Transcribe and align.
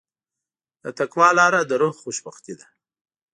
د 0.83 0.85
تقوی 0.99 1.29
لاره 1.39 1.59
د 1.65 1.71
روح 1.81 1.95
خوشبختي 2.03 2.53
ده. 2.59 2.67